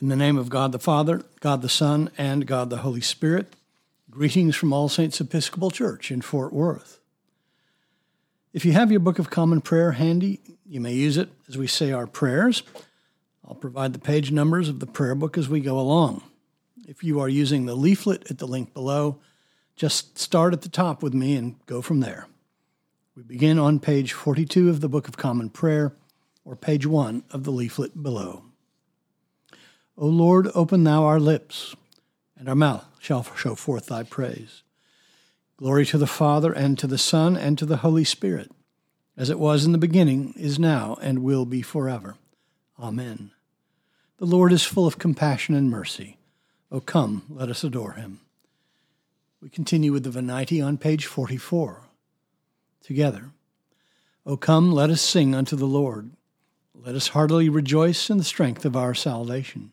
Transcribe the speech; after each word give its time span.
In 0.00 0.08
the 0.08 0.16
name 0.16 0.38
of 0.38 0.48
God 0.48 0.72
the 0.72 0.78
Father, 0.78 1.20
God 1.40 1.60
the 1.60 1.68
Son, 1.68 2.10
and 2.16 2.46
God 2.46 2.70
the 2.70 2.78
Holy 2.78 3.02
Spirit, 3.02 3.54
greetings 4.10 4.56
from 4.56 4.72
All 4.72 4.88
Saints 4.88 5.20
Episcopal 5.20 5.70
Church 5.70 6.10
in 6.10 6.22
Fort 6.22 6.54
Worth. 6.54 7.00
If 8.54 8.64
you 8.64 8.72
have 8.72 8.90
your 8.90 9.00
Book 9.00 9.18
of 9.18 9.28
Common 9.28 9.60
Prayer 9.60 9.92
handy, 9.92 10.40
you 10.64 10.80
may 10.80 10.94
use 10.94 11.18
it 11.18 11.28
as 11.50 11.58
we 11.58 11.66
say 11.66 11.92
our 11.92 12.06
prayers. 12.06 12.62
I'll 13.46 13.54
provide 13.54 13.92
the 13.92 13.98
page 13.98 14.32
numbers 14.32 14.70
of 14.70 14.80
the 14.80 14.86
prayer 14.86 15.14
book 15.14 15.36
as 15.36 15.50
we 15.50 15.60
go 15.60 15.78
along. 15.78 16.22
If 16.88 17.04
you 17.04 17.20
are 17.20 17.28
using 17.28 17.66
the 17.66 17.74
leaflet 17.74 18.30
at 18.30 18.38
the 18.38 18.46
link 18.46 18.72
below, 18.72 19.18
just 19.76 20.16
start 20.16 20.54
at 20.54 20.62
the 20.62 20.70
top 20.70 21.02
with 21.02 21.12
me 21.12 21.36
and 21.36 21.56
go 21.66 21.82
from 21.82 22.00
there. 22.00 22.26
We 23.14 23.22
begin 23.22 23.58
on 23.58 23.78
page 23.80 24.14
42 24.14 24.70
of 24.70 24.80
the 24.80 24.88
Book 24.88 25.08
of 25.08 25.18
Common 25.18 25.50
Prayer, 25.50 25.92
or 26.42 26.56
page 26.56 26.86
1 26.86 27.24
of 27.32 27.44
the 27.44 27.52
leaflet 27.52 28.02
below. 28.02 28.44
O 30.00 30.06
Lord, 30.06 30.48
open 30.54 30.84
thou 30.84 31.04
our 31.04 31.20
lips, 31.20 31.76
and 32.34 32.48
our 32.48 32.54
mouth 32.54 32.86
shall 32.98 33.22
show 33.36 33.54
forth 33.54 33.86
thy 33.86 34.02
praise. 34.02 34.62
Glory 35.58 35.84
to 35.84 35.98
the 35.98 36.06
Father, 36.06 36.54
and 36.54 36.78
to 36.78 36.86
the 36.86 36.96
Son, 36.96 37.36
and 37.36 37.58
to 37.58 37.66
the 37.66 37.76
Holy 37.76 38.04
Spirit, 38.04 38.50
as 39.14 39.28
it 39.28 39.38
was 39.38 39.66
in 39.66 39.72
the 39.72 39.78
beginning, 39.78 40.32
is 40.38 40.58
now, 40.58 40.96
and 41.02 41.18
will 41.18 41.44
be 41.44 41.60
forever. 41.60 42.16
Amen. 42.78 43.32
The 44.16 44.24
Lord 44.24 44.54
is 44.54 44.64
full 44.64 44.86
of 44.86 44.98
compassion 44.98 45.54
and 45.54 45.70
mercy. 45.70 46.16
O 46.72 46.80
come, 46.80 47.24
let 47.28 47.50
us 47.50 47.62
adore 47.62 47.92
him. 47.92 48.20
We 49.42 49.50
continue 49.50 49.92
with 49.92 50.04
the 50.04 50.10
Venite 50.10 50.62
on 50.64 50.78
page 50.78 51.04
44. 51.04 51.82
Together. 52.82 53.32
O 54.24 54.38
come, 54.38 54.72
let 54.72 54.88
us 54.88 55.02
sing 55.02 55.34
unto 55.34 55.56
the 55.56 55.66
Lord. 55.66 56.12
Let 56.74 56.94
us 56.94 57.08
heartily 57.08 57.50
rejoice 57.50 58.08
in 58.08 58.16
the 58.16 58.24
strength 58.24 58.64
of 58.64 58.74
our 58.74 58.94
salvation. 58.94 59.72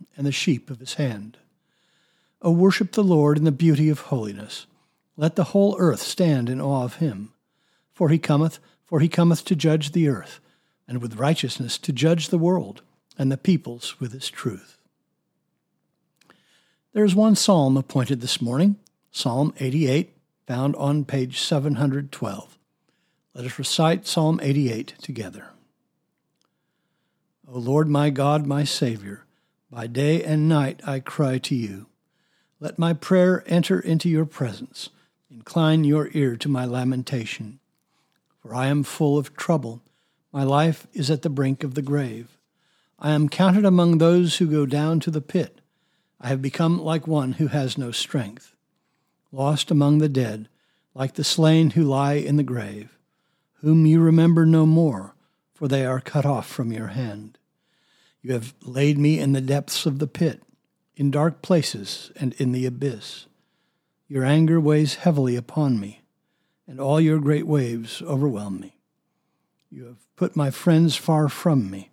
and 0.21 0.27
the 0.27 0.31
sheep 0.31 0.69
of 0.69 0.79
his 0.79 0.93
hand. 0.93 1.35
O 2.43 2.51
worship 2.51 2.91
the 2.91 3.03
Lord 3.03 3.39
in 3.39 3.43
the 3.43 3.51
beauty 3.51 3.89
of 3.89 4.01
holiness. 4.01 4.67
Let 5.17 5.35
the 5.35 5.45
whole 5.45 5.75
earth 5.79 5.99
stand 5.99 6.47
in 6.47 6.61
awe 6.61 6.83
of 6.83 6.97
him. 6.97 7.33
For 7.95 8.09
he 8.09 8.19
cometh, 8.19 8.59
for 8.85 8.99
he 8.99 9.09
cometh 9.09 9.43
to 9.45 9.55
judge 9.55 9.93
the 9.93 10.07
earth, 10.07 10.39
and 10.87 11.01
with 11.01 11.15
righteousness 11.15 11.79
to 11.79 11.91
judge 11.91 12.27
the 12.27 12.37
world, 12.37 12.83
and 13.17 13.31
the 13.31 13.35
peoples 13.37 13.99
with 13.99 14.11
his 14.11 14.29
truth. 14.29 14.77
There 16.93 17.03
is 17.03 17.15
one 17.15 17.35
psalm 17.35 17.75
appointed 17.75 18.21
this 18.21 18.39
morning, 18.39 18.75
Psalm 19.09 19.55
88, 19.59 20.15
found 20.45 20.75
on 20.75 21.03
page 21.03 21.39
712. 21.39 22.59
Let 23.33 23.45
us 23.47 23.57
recite 23.57 24.05
Psalm 24.05 24.39
88 24.43 24.93
together. 25.01 25.47
O 27.51 27.57
Lord 27.57 27.87
my 27.87 28.11
God, 28.11 28.45
my 28.45 28.63
Savior, 28.63 29.25
by 29.71 29.87
day 29.87 30.21
and 30.21 30.49
night 30.49 30.81
I 30.85 30.99
cry 30.99 31.37
to 31.37 31.55
you. 31.55 31.87
Let 32.59 32.77
my 32.77 32.91
prayer 32.91 33.41
enter 33.47 33.79
into 33.79 34.09
your 34.09 34.25
presence. 34.25 34.89
Incline 35.29 35.85
your 35.85 36.09
ear 36.11 36.35
to 36.35 36.49
my 36.49 36.65
lamentation. 36.65 37.59
For 38.41 38.53
I 38.53 38.67
am 38.67 38.83
full 38.83 39.17
of 39.17 39.33
trouble. 39.33 39.81
My 40.33 40.43
life 40.43 40.87
is 40.91 41.09
at 41.09 41.21
the 41.21 41.29
brink 41.29 41.63
of 41.63 41.75
the 41.75 41.81
grave. 41.81 42.37
I 42.99 43.11
am 43.11 43.29
counted 43.29 43.63
among 43.63 43.97
those 43.97 44.37
who 44.37 44.47
go 44.47 44.65
down 44.65 44.99
to 45.01 45.11
the 45.11 45.21
pit. 45.21 45.61
I 46.19 46.27
have 46.27 46.41
become 46.41 46.79
like 46.79 47.07
one 47.07 47.33
who 47.33 47.47
has 47.47 47.77
no 47.77 47.91
strength. 47.91 48.53
Lost 49.31 49.71
among 49.71 49.99
the 49.99 50.09
dead, 50.09 50.49
like 50.93 51.13
the 51.13 51.23
slain 51.23 51.71
who 51.71 51.83
lie 51.83 52.15
in 52.15 52.35
the 52.35 52.43
grave, 52.43 52.99
whom 53.61 53.85
you 53.85 54.01
remember 54.01 54.45
no 54.45 54.65
more, 54.65 55.15
for 55.53 55.69
they 55.69 55.85
are 55.85 56.01
cut 56.01 56.25
off 56.25 56.47
from 56.47 56.73
your 56.73 56.87
hand. 56.87 57.37
You 58.21 58.33
have 58.33 58.53
laid 58.61 58.97
me 58.97 59.19
in 59.19 59.33
the 59.33 59.41
depths 59.41 59.85
of 59.85 59.99
the 59.99 60.07
pit, 60.07 60.43
in 60.95 61.09
dark 61.09 61.41
places 61.41 62.11
and 62.15 62.33
in 62.33 62.51
the 62.51 62.65
abyss. 62.65 63.25
Your 64.07 64.23
anger 64.25 64.59
weighs 64.59 64.95
heavily 64.95 65.35
upon 65.35 65.79
me, 65.79 66.01
and 66.67 66.79
all 66.79 66.99
your 67.01 67.19
great 67.19 67.47
waves 67.47 68.01
overwhelm 68.01 68.59
me. 68.59 68.77
You 69.69 69.85
have 69.85 70.15
put 70.15 70.35
my 70.35 70.51
friends 70.51 70.95
far 70.95 71.29
from 71.29 71.71
me. 71.71 71.91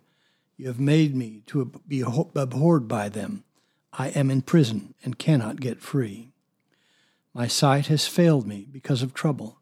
You 0.57 0.67
have 0.67 0.79
made 0.79 1.15
me 1.15 1.43
to 1.47 1.71
be 1.87 2.01
abhorred 2.01 2.87
by 2.87 3.09
them. 3.09 3.45
I 3.93 4.09
am 4.09 4.29
in 4.29 4.41
prison 4.41 4.93
and 5.03 5.17
cannot 5.17 5.61
get 5.61 5.81
free. 5.81 6.31
My 7.33 7.47
sight 7.47 7.87
has 7.87 8.05
failed 8.05 8.45
me 8.45 8.67
because 8.69 9.01
of 9.01 9.13
trouble. 9.13 9.59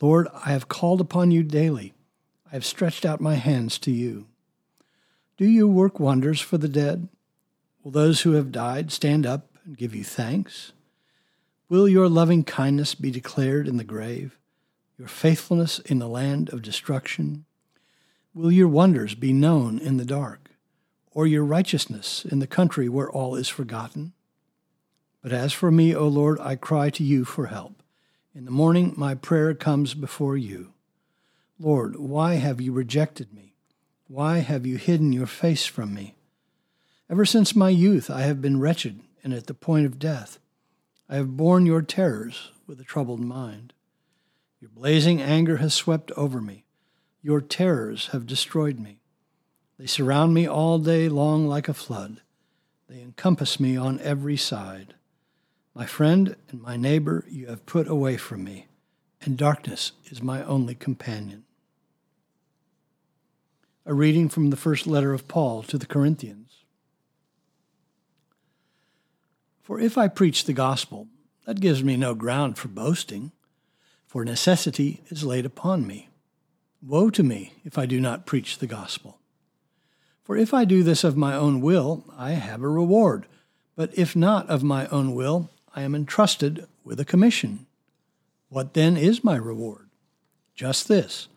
Lord, 0.00 0.28
I 0.34 0.50
have 0.50 0.68
called 0.68 1.00
upon 1.00 1.30
you 1.30 1.42
daily. 1.42 1.94
I 2.46 2.50
have 2.50 2.64
stretched 2.64 3.06
out 3.06 3.20
my 3.20 3.34
hands 3.34 3.78
to 3.80 3.90
you. 3.90 4.26
Do 5.36 5.46
you 5.46 5.68
work 5.68 6.00
wonders 6.00 6.40
for 6.40 6.56
the 6.56 6.68
dead? 6.68 7.08
Will 7.82 7.90
those 7.90 8.22
who 8.22 8.32
have 8.32 8.50
died 8.50 8.90
stand 8.90 9.26
up 9.26 9.50
and 9.66 9.76
give 9.76 9.94
you 9.94 10.02
thanks? 10.02 10.72
Will 11.68 11.86
your 11.86 12.08
loving 12.08 12.42
kindness 12.42 12.94
be 12.94 13.10
declared 13.10 13.68
in 13.68 13.76
the 13.76 13.84
grave, 13.84 14.38
your 14.98 15.08
faithfulness 15.08 15.78
in 15.80 15.98
the 15.98 16.08
land 16.08 16.48
of 16.54 16.62
destruction? 16.62 17.44
Will 18.32 18.50
your 18.50 18.68
wonders 18.68 19.14
be 19.14 19.34
known 19.34 19.78
in 19.78 19.98
the 19.98 20.06
dark, 20.06 20.52
or 21.10 21.26
your 21.26 21.44
righteousness 21.44 22.24
in 22.24 22.38
the 22.38 22.46
country 22.46 22.88
where 22.88 23.10
all 23.10 23.34
is 23.34 23.48
forgotten? 23.48 24.14
But 25.22 25.32
as 25.32 25.52
for 25.52 25.70
me, 25.70 25.94
O 25.94 26.08
Lord, 26.08 26.40
I 26.40 26.56
cry 26.56 26.88
to 26.90 27.04
you 27.04 27.26
for 27.26 27.48
help. 27.48 27.82
In 28.34 28.46
the 28.46 28.50
morning 28.50 28.94
my 28.96 29.14
prayer 29.14 29.54
comes 29.54 29.92
before 29.92 30.38
you. 30.38 30.72
Lord, 31.58 31.96
why 31.96 32.34
have 32.36 32.58
you 32.58 32.72
rejected 32.72 33.34
me? 33.34 33.55
Why 34.08 34.38
have 34.38 34.64
you 34.64 34.76
hidden 34.76 35.12
your 35.12 35.26
face 35.26 35.66
from 35.66 35.92
me? 35.92 36.14
Ever 37.10 37.24
since 37.24 37.56
my 37.56 37.70
youth 37.70 38.08
I 38.08 38.20
have 38.22 38.40
been 38.40 38.60
wretched 38.60 39.00
and 39.24 39.34
at 39.34 39.48
the 39.48 39.54
point 39.54 39.84
of 39.84 39.98
death. 39.98 40.38
I 41.08 41.16
have 41.16 41.36
borne 41.36 41.66
your 41.66 41.82
terrors 41.82 42.52
with 42.68 42.80
a 42.80 42.84
troubled 42.84 43.18
mind. 43.18 43.72
Your 44.60 44.70
blazing 44.70 45.20
anger 45.20 45.56
has 45.56 45.74
swept 45.74 46.12
over 46.12 46.40
me. 46.40 46.64
Your 47.20 47.40
terrors 47.40 48.08
have 48.08 48.26
destroyed 48.26 48.78
me. 48.78 49.00
They 49.76 49.86
surround 49.86 50.34
me 50.34 50.46
all 50.46 50.78
day 50.78 51.08
long 51.08 51.48
like 51.48 51.68
a 51.68 51.74
flood. 51.74 52.20
They 52.88 53.00
encompass 53.00 53.58
me 53.58 53.76
on 53.76 53.98
every 54.00 54.36
side. 54.36 54.94
My 55.74 55.86
friend 55.86 56.36
and 56.48 56.62
my 56.62 56.76
neighbor 56.76 57.24
you 57.28 57.48
have 57.48 57.66
put 57.66 57.88
away 57.88 58.16
from 58.16 58.44
me, 58.44 58.68
and 59.20 59.36
darkness 59.36 59.90
is 60.04 60.22
my 60.22 60.44
only 60.44 60.76
companion 60.76 61.45
a 63.86 63.94
reading 63.94 64.28
from 64.28 64.50
the 64.50 64.56
first 64.56 64.88
letter 64.88 65.14
of 65.14 65.28
Paul 65.28 65.62
to 65.62 65.78
the 65.78 65.86
Corinthians. 65.86 66.64
For 69.62 69.78
if 69.78 69.96
I 69.96 70.08
preach 70.08 70.44
the 70.44 70.52
gospel, 70.52 71.06
that 71.46 71.60
gives 71.60 71.84
me 71.84 71.96
no 71.96 72.12
ground 72.12 72.58
for 72.58 72.66
boasting, 72.66 73.30
for 74.04 74.24
necessity 74.24 75.04
is 75.08 75.22
laid 75.22 75.46
upon 75.46 75.86
me. 75.86 76.08
Woe 76.82 77.10
to 77.10 77.22
me 77.22 77.52
if 77.64 77.78
I 77.78 77.86
do 77.86 78.00
not 78.00 78.26
preach 78.26 78.58
the 78.58 78.66
gospel. 78.66 79.20
For 80.24 80.36
if 80.36 80.52
I 80.52 80.64
do 80.64 80.82
this 80.82 81.04
of 81.04 81.16
my 81.16 81.34
own 81.34 81.60
will, 81.60 82.04
I 82.18 82.32
have 82.32 82.62
a 82.62 82.68
reward, 82.68 83.26
but 83.76 83.96
if 83.96 84.16
not 84.16 84.48
of 84.48 84.64
my 84.64 84.88
own 84.88 85.14
will, 85.14 85.50
I 85.76 85.82
am 85.82 85.94
entrusted 85.94 86.66
with 86.82 86.98
a 86.98 87.04
commission. 87.04 87.66
What 88.48 88.74
then 88.74 88.96
is 88.96 89.22
my 89.22 89.36
reward? 89.36 89.88
Just 90.56 90.88
this, 90.88 91.28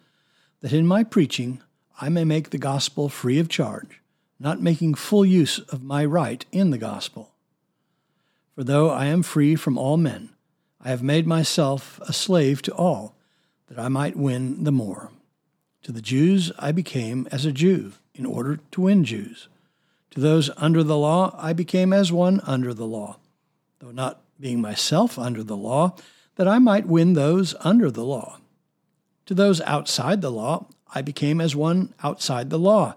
that 0.61 0.73
in 0.73 0.87
my 0.87 1.03
preaching 1.03 1.61
I 2.01 2.07
may 2.07 2.23
make 2.23 2.49
the 2.49 2.57
gospel 2.57 3.09
free 3.09 3.39
of 3.39 3.49
charge, 3.49 4.01
not 4.39 4.61
making 4.61 4.93
full 4.93 5.25
use 5.25 5.59
of 5.59 5.83
my 5.83 6.05
right 6.05 6.45
in 6.51 6.69
the 6.69 6.77
gospel. 6.77 7.31
For 8.55 8.63
though 8.63 8.89
I 8.89 9.07
am 9.07 9.21
free 9.21 9.55
from 9.55 9.77
all 9.77 9.97
men, 9.97 10.29
I 10.79 10.89
have 10.89 11.03
made 11.03 11.27
myself 11.27 11.99
a 12.07 12.13
slave 12.13 12.61
to 12.63 12.73
all, 12.73 13.15
that 13.67 13.77
I 13.77 13.89
might 13.89 14.15
win 14.15 14.63
the 14.63 14.71
more. 14.71 15.11
To 15.83 15.91
the 15.91 16.01
Jews 16.01 16.53
I 16.57 16.71
became 16.71 17.27
as 17.31 17.45
a 17.45 17.51
Jew, 17.51 17.93
in 18.15 18.25
order 18.25 18.59
to 18.71 18.81
win 18.81 19.03
Jews. 19.03 19.49
To 20.11 20.21
those 20.21 20.49
under 20.55 20.83
the 20.83 20.97
law 20.97 21.35
I 21.37 21.51
became 21.51 21.91
as 21.91 22.13
one 22.13 22.39
under 22.45 22.73
the 22.73 22.87
law, 22.87 23.17
though 23.79 23.91
not 23.91 24.21
being 24.39 24.61
myself 24.61 25.19
under 25.19 25.43
the 25.43 25.57
law, 25.57 25.95
that 26.35 26.47
I 26.47 26.59
might 26.59 26.87
win 26.87 27.13
those 27.13 27.55
under 27.59 27.91
the 27.91 28.05
law. 28.05 28.39
To 29.25 29.33
those 29.33 29.59
outside 29.61 30.21
the 30.21 30.31
law 30.31 30.65
I 30.93 31.01
became 31.01 31.39
as 31.39 31.55
one 31.55 31.93
outside 32.03 32.49
the 32.49 32.59
law, 32.59 32.95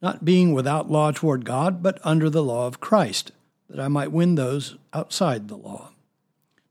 not 0.00 0.24
being 0.24 0.52
without 0.52 0.90
law 0.90 1.10
toward 1.10 1.44
God, 1.44 1.82
but 1.82 1.98
under 2.04 2.30
the 2.30 2.42
law 2.42 2.66
of 2.66 2.80
Christ, 2.80 3.32
that 3.68 3.80
I 3.80 3.88
might 3.88 4.12
win 4.12 4.34
those 4.34 4.76
outside 4.92 5.48
the 5.48 5.56
law. 5.56 5.90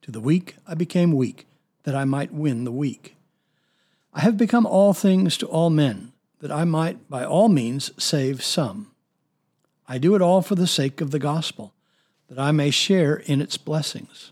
To 0.03 0.11
the 0.11 0.19
weak 0.19 0.55
I 0.67 0.75
became 0.75 1.11
weak, 1.11 1.47
that 1.83 1.95
I 1.95 2.05
might 2.05 2.31
win 2.31 2.63
the 2.63 2.71
weak. 2.71 3.15
I 4.13 4.21
have 4.21 4.37
become 4.37 4.65
all 4.65 4.93
things 4.93 5.37
to 5.37 5.47
all 5.47 5.69
men, 5.69 6.13
that 6.39 6.51
I 6.51 6.63
might 6.63 7.09
by 7.09 7.25
all 7.25 7.49
means 7.49 7.91
save 8.01 8.43
some. 8.43 8.91
I 9.87 9.97
do 9.97 10.15
it 10.15 10.21
all 10.21 10.41
for 10.41 10.55
the 10.55 10.67
sake 10.67 11.01
of 11.01 11.11
the 11.11 11.19
gospel, 11.19 11.73
that 12.27 12.39
I 12.39 12.51
may 12.51 12.71
share 12.71 13.17
in 13.17 13.41
its 13.41 13.57
blessings. 13.57 14.31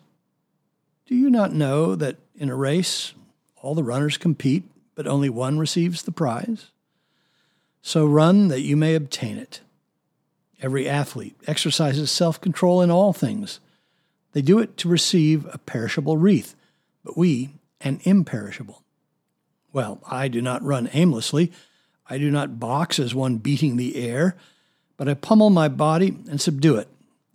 Do 1.06 1.16
you 1.16 1.30
not 1.30 1.54
know 1.54 1.96
that 1.96 2.18
in 2.36 2.50
a 2.50 2.56
race 2.56 3.14
all 3.62 3.76
the 3.76 3.84
runners 3.84 4.18
compete, 4.18 4.64
but 4.96 5.08
only 5.08 5.30
one 5.30 5.60
receives 5.60 6.04
the 6.04 6.12
prize? 6.12 6.72
So 7.82 8.06
run 8.06 8.48
that 8.48 8.62
you 8.62 8.78
may 8.78 8.96
obtain 8.96 9.38
it. 9.38 9.62
Every 10.62 10.88
athlete 10.88 11.36
exercises 11.46 12.10
self 12.10 12.40
control 12.40 12.82
in 12.82 12.90
all 12.90 13.12
things. 13.12 13.60
They 14.32 14.42
do 14.42 14.60
it 14.60 14.78
to 14.78 14.90
receive 14.90 15.46
a 15.54 15.58
perishable 15.58 16.18
wreath, 16.18 16.56
but 17.04 17.18
we 17.18 17.50
an 17.82 18.00
imperishable. 18.04 18.82
Well, 19.74 20.00
I 20.10 20.28
do 20.28 20.42
not 20.42 20.64
run 20.64 20.90
aimlessly. 20.94 21.52
I 22.10 22.18
do 22.18 22.32
not 22.32 22.60
box 22.60 23.00
as 23.00 23.14
one 23.14 23.38
beating 23.38 23.76
the 23.76 23.96
air, 23.96 24.36
but 24.98 25.10
I 25.10 25.14
pummel 25.14 25.50
my 25.50 25.68
body 25.68 26.18
and 26.30 26.40
subdue 26.40 26.76
it, 26.76 26.88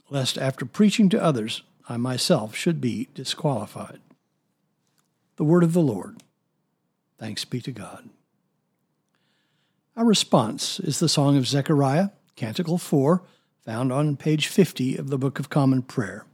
lest 0.08 0.38
after 0.38 0.64
preaching 0.64 1.08
to 1.10 1.22
others, 1.22 1.62
I 1.88 1.96
myself 1.96 2.54
should 2.54 2.80
be 2.80 3.08
disqualified. 3.14 4.00
The 5.36 5.44
word 5.44 5.64
of 5.64 5.72
the 5.72 5.80
Lord. 5.80 6.22
Thanks 7.18 7.44
be 7.44 7.60
to 7.62 7.72
God. 7.72 8.08
Our 9.96 10.04
response 10.04 10.78
is 10.78 11.00
the 11.00 11.08
Song 11.08 11.36
of 11.36 11.48
Zechariah, 11.48 12.10
Canticle 12.36 12.78
4, 12.78 13.22
found 13.64 13.92
on 13.92 14.16
page 14.16 14.46
50 14.46 14.96
of 14.96 15.10
the 15.10 15.18
Book 15.18 15.40
of 15.40 15.50
Common 15.50 15.82
Prayer. 15.82 16.24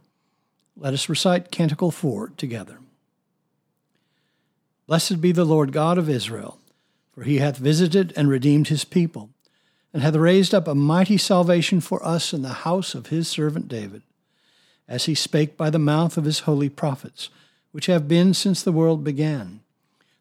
Let 0.77 0.93
us 0.93 1.09
recite 1.09 1.49
Canticle 1.49 1.89
4 1.89 2.33
together. 2.37 2.77
Blessed 4.85 5.19
be 5.19 5.31
the 5.31 5.43
Lord 5.43 5.71
God 5.71 5.97
of 5.97 6.07
Israel, 6.07 6.59
for 7.11 7.23
he 7.23 7.39
hath 7.39 7.57
visited 7.57 8.13
and 8.15 8.29
redeemed 8.29 8.67
his 8.67 8.85
people, 8.85 9.31
and 9.91 10.03
hath 10.03 10.15
raised 10.15 10.53
up 10.53 10.67
a 10.67 10.75
mighty 10.75 11.17
salvation 11.17 11.81
for 11.81 12.05
us 12.05 12.31
in 12.31 12.43
the 12.43 12.49
house 12.49 12.93
of 12.93 13.07
his 13.07 13.27
servant 13.27 13.67
David, 13.67 14.03
as 14.87 15.05
he 15.05 15.15
spake 15.15 15.57
by 15.57 15.71
the 15.71 15.79
mouth 15.79 16.15
of 16.15 16.25
his 16.25 16.41
holy 16.41 16.69
prophets, 16.69 17.29
which 17.71 17.87
have 17.87 18.07
been 18.07 18.35
since 18.35 18.61
the 18.61 18.71
world 18.71 19.03
began 19.03 19.61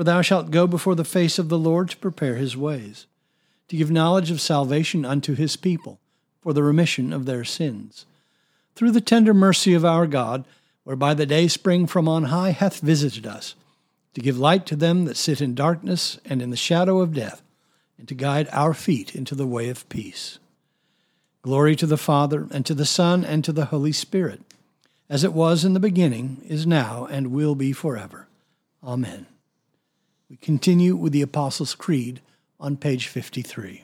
for 0.00 0.04
thou 0.04 0.22
shalt 0.22 0.50
go 0.50 0.66
before 0.66 0.94
the 0.94 1.04
face 1.04 1.38
of 1.38 1.50
the 1.50 1.58
Lord 1.58 1.90
to 1.90 1.96
prepare 1.98 2.36
his 2.36 2.56
ways, 2.56 3.04
to 3.68 3.76
give 3.76 3.90
knowledge 3.90 4.30
of 4.30 4.40
salvation 4.40 5.04
unto 5.04 5.34
his 5.34 5.56
people, 5.56 6.00
for 6.40 6.54
the 6.54 6.62
remission 6.62 7.12
of 7.12 7.26
their 7.26 7.44
sins. 7.44 8.06
Through 8.74 8.92
the 8.92 9.02
tender 9.02 9.34
mercy 9.34 9.74
of 9.74 9.84
our 9.84 10.06
God, 10.06 10.46
whereby 10.84 11.12
the 11.12 11.26
day 11.26 11.48
spring 11.48 11.86
from 11.86 12.08
on 12.08 12.24
high 12.24 12.52
hath 12.52 12.80
visited 12.80 13.26
us, 13.26 13.54
to 14.14 14.22
give 14.22 14.38
light 14.38 14.64
to 14.64 14.74
them 14.74 15.04
that 15.04 15.18
sit 15.18 15.42
in 15.42 15.54
darkness 15.54 16.18
and 16.24 16.40
in 16.40 16.48
the 16.48 16.56
shadow 16.56 17.02
of 17.02 17.12
death, 17.12 17.42
and 17.98 18.08
to 18.08 18.14
guide 18.14 18.48
our 18.52 18.72
feet 18.72 19.14
into 19.14 19.34
the 19.34 19.46
way 19.46 19.68
of 19.68 19.86
peace. 19.90 20.38
Glory 21.42 21.76
to 21.76 21.86
the 21.86 21.98
Father, 21.98 22.48
and 22.52 22.64
to 22.64 22.72
the 22.72 22.86
Son, 22.86 23.22
and 23.22 23.44
to 23.44 23.52
the 23.52 23.66
Holy 23.66 23.92
Spirit, 23.92 24.40
as 25.10 25.24
it 25.24 25.34
was 25.34 25.62
in 25.62 25.74
the 25.74 25.78
beginning, 25.78 26.40
is 26.48 26.66
now, 26.66 27.04
and 27.04 27.32
will 27.32 27.54
be 27.54 27.74
forever. 27.74 28.28
Amen. 28.82 29.26
We 30.30 30.36
continue 30.36 30.94
with 30.94 31.12
the 31.12 31.22
Apostles' 31.22 31.74
Creed 31.74 32.20
on 32.60 32.76
page 32.76 33.08
53. 33.08 33.82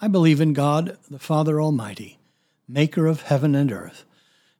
I 0.00 0.08
believe 0.08 0.40
in 0.40 0.54
God, 0.54 0.98
the 1.08 1.20
Father 1.20 1.60
Almighty, 1.60 2.18
maker 2.66 3.06
of 3.06 3.22
heaven 3.22 3.54
and 3.54 3.70
earth, 3.70 4.04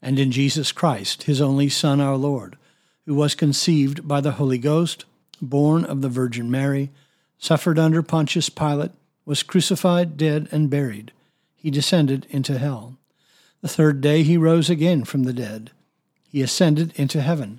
and 0.01 0.21
in 0.21 0.31
Jesus 0.31 0.71
Christ, 0.71 1.25
his 1.25 1.41
only 1.41 1.69
Son, 1.69 2.01
our 2.01 2.15
Lord, 2.15 2.57
who 3.05 3.15
was 3.15 3.35
conceived 3.35 4.07
by 4.07 4.21
the 4.21 4.33
Holy 4.33 4.59
Ghost, 4.59 5.07
born 5.43 5.85
of 5.85 6.03
the 6.03 6.09
Virgin 6.09 6.53
Mary, 6.53 6.91
suffered 7.37 7.79
under 7.79 8.01
Pontius 8.01 8.49
Pilate, 8.49 8.93
was 9.25 9.43
crucified, 9.43 10.17
dead, 10.17 10.47
and 10.53 10.71
buried. 10.71 11.11
He 11.57 11.69
descended 11.69 12.29
into 12.31 12.59
hell. 12.59 12.97
The 13.61 13.67
third 13.67 14.01
day 14.01 14.23
he 14.23 14.37
rose 14.37 14.71
again 14.71 15.03
from 15.03 15.25
the 15.25 15.33
dead. 15.33 15.73
He 16.29 16.43
ascended 16.43 16.93
into 16.95 17.21
heaven 17.21 17.59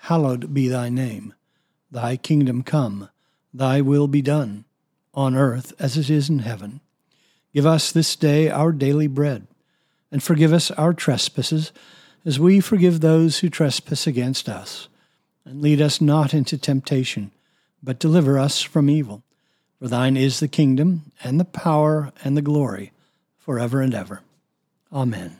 hallowed 0.00 0.52
be 0.54 0.68
thy 0.68 0.88
name. 0.88 1.34
Thy 1.90 2.16
kingdom 2.16 2.62
come, 2.62 3.08
thy 3.52 3.80
will 3.80 4.08
be 4.08 4.22
done, 4.22 4.64
on 5.14 5.34
earth 5.34 5.72
as 5.78 5.96
it 5.96 6.10
is 6.10 6.28
in 6.28 6.40
heaven. 6.40 6.80
Give 7.54 7.66
us 7.66 7.90
this 7.90 8.14
day 8.14 8.50
our 8.50 8.72
daily 8.72 9.06
bread, 9.06 9.46
and 10.12 10.22
forgive 10.22 10.52
us 10.52 10.70
our 10.72 10.92
trespasses, 10.92 11.72
as 12.24 12.38
we 12.38 12.60
forgive 12.60 13.00
those 13.00 13.38
who 13.38 13.48
trespass 13.48 14.06
against 14.06 14.48
us. 14.48 14.88
And 15.44 15.62
lead 15.62 15.80
us 15.80 16.00
not 16.00 16.34
into 16.34 16.58
temptation, 16.58 17.30
but 17.82 17.98
deliver 17.98 18.38
us 18.38 18.60
from 18.60 18.90
evil. 18.90 19.22
For 19.78 19.88
thine 19.88 20.16
is 20.16 20.40
the 20.40 20.48
kingdom, 20.48 21.12
and 21.24 21.40
the 21.40 21.44
power, 21.44 22.12
and 22.22 22.36
the 22.36 22.42
glory, 22.42 22.92
forever 23.38 23.80
and 23.80 23.94
ever. 23.94 24.20
Amen. 24.92 25.38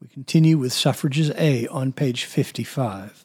We 0.00 0.08
continue 0.08 0.58
with 0.58 0.72
suffrages 0.72 1.30
A 1.30 1.66
on 1.68 1.92
page 1.92 2.24
55. 2.24 3.24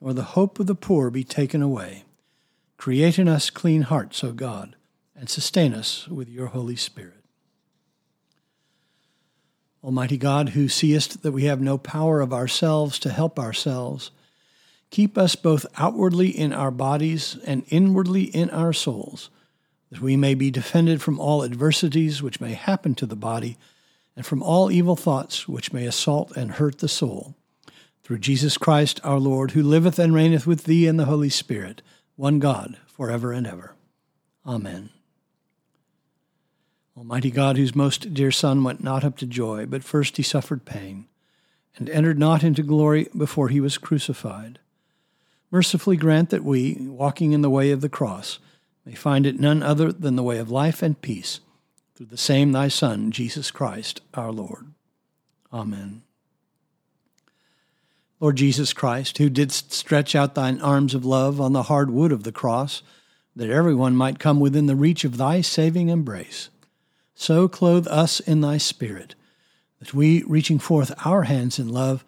nor 0.00 0.12
the 0.12 0.22
hope 0.22 0.58
of 0.58 0.66
the 0.66 0.74
poor 0.74 1.10
be 1.10 1.24
taken 1.24 1.62
away. 1.62 2.04
Create 2.76 3.18
in 3.18 3.28
us 3.28 3.50
clean 3.50 3.82
hearts, 3.82 4.22
O 4.22 4.32
God, 4.32 4.76
and 5.14 5.28
sustain 5.28 5.72
us 5.72 6.06
with 6.08 6.28
your 6.28 6.48
Holy 6.48 6.76
Spirit. 6.76 7.24
Almighty 9.82 10.18
God, 10.18 10.50
who 10.50 10.68
seest 10.68 11.22
that 11.22 11.32
we 11.32 11.44
have 11.44 11.60
no 11.60 11.78
power 11.78 12.20
of 12.20 12.32
ourselves 12.32 12.98
to 12.98 13.10
help 13.10 13.38
ourselves, 13.38 14.10
keep 14.90 15.16
us 15.16 15.36
both 15.36 15.64
outwardly 15.76 16.28
in 16.28 16.52
our 16.52 16.70
bodies 16.70 17.38
and 17.46 17.64
inwardly 17.68 18.24
in 18.24 18.50
our 18.50 18.72
souls, 18.72 19.30
that 19.90 20.00
we 20.00 20.16
may 20.16 20.34
be 20.34 20.50
defended 20.50 21.00
from 21.00 21.20
all 21.20 21.44
adversities 21.44 22.22
which 22.22 22.40
may 22.40 22.52
happen 22.52 22.94
to 22.96 23.06
the 23.06 23.16
body, 23.16 23.56
and 24.16 24.26
from 24.26 24.42
all 24.42 24.70
evil 24.70 24.96
thoughts 24.96 25.46
which 25.46 25.72
may 25.72 25.86
assault 25.86 26.36
and 26.36 26.52
hurt 26.52 26.78
the 26.78 26.88
soul 26.88 27.36
through 28.06 28.18
Jesus 28.18 28.56
Christ 28.56 29.00
our 29.02 29.18
Lord, 29.18 29.50
who 29.50 29.64
liveth 29.64 29.98
and 29.98 30.14
reigneth 30.14 30.46
with 30.46 30.62
thee 30.62 30.86
in 30.86 30.96
the 30.96 31.06
Holy 31.06 31.28
Spirit, 31.28 31.82
one 32.14 32.38
God, 32.38 32.76
for 32.86 33.10
ever 33.10 33.32
and 33.32 33.44
ever. 33.48 33.74
Amen. 34.46 34.90
Almighty 36.96 37.32
God, 37.32 37.56
whose 37.56 37.74
most 37.74 38.14
dear 38.14 38.30
Son 38.30 38.62
went 38.62 38.80
not 38.80 39.02
up 39.02 39.16
to 39.16 39.26
joy, 39.26 39.66
but 39.66 39.82
first 39.82 40.18
he 40.18 40.22
suffered 40.22 40.64
pain, 40.64 41.08
and 41.78 41.90
entered 41.90 42.16
not 42.16 42.44
into 42.44 42.62
glory 42.62 43.08
before 43.16 43.48
he 43.48 43.58
was 43.58 43.76
crucified. 43.76 44.60
Mercifully 45.50 45.96
grant 45.96 46.30
that 46.30 46.44
we, 46.44 46.76
walking 46.78 47.32
in 47.32 47.42
the 47.42 47.50
way 47.50 47.72
of 47.72 47.80
the 47.80 47.88
cross, 47.88 48.38
may 48.84 48.94
find 48.94 49.26
it 49.26 49.40
none 49.40 49.64
other 49.64 49.90
than 49.90 50.14
the 50.14 50.22
way 50.22 50.38
of 50.38 50.48
life 50.48 50.80
and 50.80 51.02
peace, 51.02 51.40
through 51.96 52.06
the 52.06 52.16
same 52.16 52.52
thy 52.52 52.68
Son, 52.68 53.10
Jesus 53.10 53.50
Christ, 53.50 54.00
our 54.14 54.30
Lord. 54.30 54.74
Amen. 55.52 56.05
Lord 58.18 58.36
Jesus 58.36 58.72
Christ, 58.72 59.18
who 59.18 59.28
didst 59.28 59.72
stretch 59.72 60.14
out 60.14 60.34
thine 60.34 60.60
arms 60.60 60.94
of 60.94 61.04
love 61.04 61.40
on 61.40 61.52
the 61.52 61.64
hard 61.64 61.90
wood 61.90 62.12
of 62.12 62.22
the 62.24 62.32
cross, 62.32 62.82
that 63.34 63.50
everyone 63.50 63.94
might 63.94 64.18
come 64.18 64.40
within 64.40 64.66
the 64.66 64.76
reach 64.76 65.04
of 65.04 65.18
thy 65.18 65.42
saving 65.42 65.90
embrace, 65.90 66.48
so 67.14 67.46
clothe 67.48 67.86
us 67.88 68.20
in 68.20 68.40
thy 68.40 68.56
Spirit, 68.56 69.14
that 69.78 69.92
we, 69.92 70.22
reaching 70.22 70.58
forth 70.58 70.94
our 71.04 71.24
hands 71.24 71.58
in 71.58 71.68
love, 71.68 72.04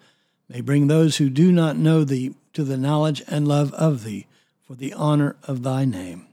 may 0.47 0.61
bring 0.61 0.87
those 0.87 1.17
who 1.17 1.29
do 1.29 1.51
not 1.51 1.77
know 1.77 2.03
thee 2.03 2.33
to 2.53 2.63
the 2.63 2.77
knowledge 2.77 3.21
and 3.27 3.47
love 3.47 3.71
of 3.73 4.03
thee 4.03 4.25
for 4.65 4.73
the 4.73 4.93
honor 4.93 5.35
of 5.43 5.61
thy 5.61 5.85
name. 5.85 6.25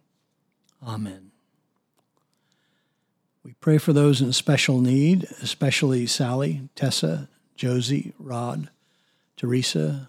Amen. 0.87 1.31
We 3.45 3.53
pray 3.61 3.77
for 3.77 3.93
those 3.93 4.23
in 4.23 4.33
special 4.33 4.81
need, 4.81 5.29
especially 5.43 6.07
Sally, 6.07 6.69
Tessa, 6.75 7.29
Josie, 7.55 8.15
Rod, 8.19 8.71
Teresa, 9.37 10.09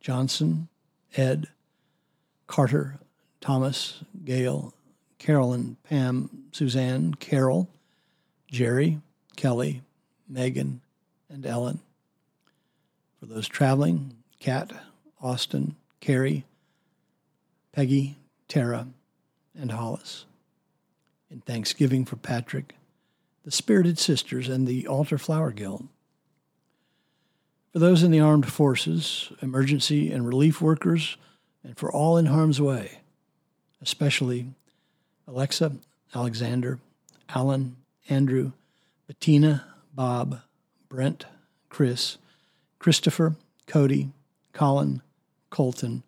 Johnson, 0.00 0.68
Ed, 1.16 1.48
Carter, 2.46 2.98
Thomas, 3.40 4.04
Gail, 4.24 4.72
Carolyn, 5.18 5.76
Pam, 5.82 6.44
Suzanne, 6.52 7.14
Carol, 7.14 7.68
Jerry, 8.50 9.00
Kelly, 9.34 9.82
Megan, 10.28 10.80
and 11.28 11.44
Ellen. 11.44 11.80
For 13.18 13.26
those 13.26 13.48
traveling, 13.48 14.14
Kat, 14.38 14.72
Austin, 15.20 15.74
Carrie, 16.00 16.44
Peggy, 17.72 18.16
Tara, 18.48 18.86
and 19.58 19.72
Hollis. 19.72 20.24
In 21.30 21.40
thanksgiving 21.40 22.04
for 22.04 22.16
Patrick, 22.16 22.76
the 23.44 23.50
Spirited 23.50 23.98
Sisters, 23.98 24.48
and 24.48 24.66
the 24.66 24.86
Altar 24.86 25.18
Flower 25.18 25.50
Guild. 25.50 25.88
For 27.76 27.80
those 27.80 28.02
in 28.02 28.10
the 28.10 28.20
armed 28.20 28.50
forces, 28.50 29.30
emergency 29.42 30.10
and 30.10 30.26
relief 30.26 30.62
workers, 30.62 31.18
and 31.62 31.76
for 31.76 31.92
all 31.92 32.16
in 32.16 32.24
harm's 32.24 32.58
way, 32.58 33.00
especially 33.82 34.46
Alexa, 35.28 35.72
Alexander, 36.14 36.78
Alan, 37.28 37.76
Andrew, 38.08 38.52
Bettina, 39.06 39.66
Bob, 39.92 40.40
Brent, 40.88 41.26
Chris, 41.68 42.16
Christopher, 42.78 43.36
Cody, 43.66 44.08
Colin, 44.54 45.02
Colton, 45.50 46.02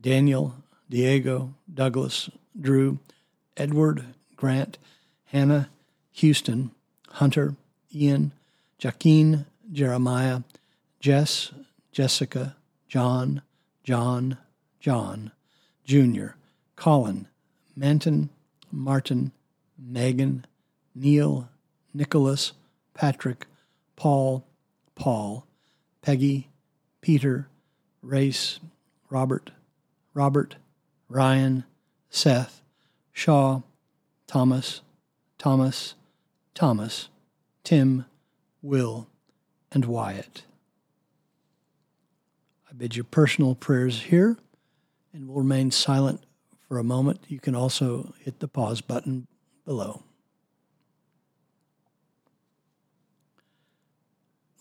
Daniel, 0.00 0.54
Diego, 0.88 1.54
Douglas, 1.74 2.30
Drew, 2.60 3.00
Edward, 3.56 4.04
Grant, 4.36 4.78
Hannah, 5.24 5.70
Houston, 6.12 6.70
Hunter, 7.08 7.56
Ian, 7.92 8.30
Joaquin, 8.80 9.46
Jeremiah, 9.72 10.42
Jess, 11.00 11.50
Jessica, 11.92 12.56
John, 12.86 13.40
John, 13.82 14.36
John, 14.80 15.32
Junior, 15.82 16.36
Colin, 16.76 17.26
Manton, 17.74 18.28
Martin, 18.70 19.32
Megan, 19.78 20.46
Neil, 20.94 21.48
Nicholas, 21.94 22.52
Patrick, 22.92 23.46
Paul, 23.96 24.46
Paul, 24.94 25.46
Peggy, 26.02 26.50
Peter, 27.00 27.48
Race, 28.02 28.60
Robert, 29.08 29.50
Robert, 30.12 30.56
Ryan, 31.08 31.64
Seth, 32.10 32.60
Shaw, 33.12 33.62
Thomas, 34.26 34.82
Thomas, 35.38 35.94
Thomas, 36.54 37.08
Tim, 37.64 38.04
Will, 38.60 39.08
and 39.72 39.86
Wyatt. 39.86 40.42
I 42.70 42.74
bid 42.74 42.94
your 42.94 43.04
personal 43.04 43.56
prayers 43.56 44.02
here 44.02 44.36
and 45.12 45.26
will 45.26 45.36
remain 45.36 45.72
silent 45.72 46.22
for 46.68 46.78
a 46.78 46.84
moment. 46.84 47.24
You 47.26 47.40
can 47.40 47.56
also 47.56 48.14
hit 48.20 48.38
the 48.38 48.46
pause 48.46 48.80
button 48.80 49.26
below. 49.64 50.04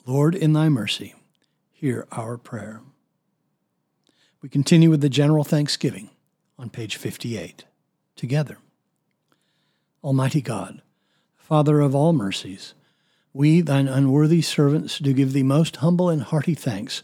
Lord, 0.07 0.33
in 0.33 0.53
thy 0.53 0.69
mercy, 0.69 1.13
hear 1.71 2.07
our 2.11 2.35
prayer. 2.37 2.81
We 4.41 4.49
continue 4.49 4.89
with 4.89 5.01
the 5.01 5.09
general 5.09 5.43
thanksgiving 5.43 6.09
on 6.57 6.71
page 6.71 6.95
58 6.95 7.65
together. 8.15 8.57
Almighty 10.03 10.41
God, 10.41 10.81
Father 11.37 11.79
of 11.79 11.93
all 11.93 12.13
mercies, 12.13 12.73
we, 13.33 13.61
thine 13.61 13.87
unworthy 13.87 14.41
servants, 14.41 14.97
do 14.97 15.13
give 15.13 15.33
thee 15.33 15.43
most 15.43 15.75
humble 15.77 16.09
and 16.09 16.23
hearty 16.23 16.55
thanks 16.55 17.03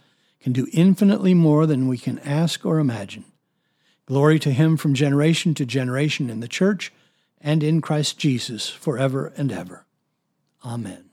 can 0.41 0.53
do 0.53 0.67
infinitely 0.73 1.33
more 1.33 1.65
than 1.65 1.87
we 1.87 1.97
can 1.97 2.19
ask 2.19 2.65
or 2.65 2.79
imagine. 2.79 3.25
Glory 4.05 4.39
to 4.39 4.51
him 4.51 4.75
from 4.77 4.93
generation 4.93 5.53
to 5.53 5.65
generation 5.65 6.29
in 6.29 6.39
the 6.39 6.47
church 6.47 6.91
and 7.39 7.63
in 7.63 7.81
Christ 7.81 8.17
Jesus 8.17 8.69
forever 8.69 9.31
and 9.37 9.51
ever. 9.51 9.85
Amen. 10.65 11.10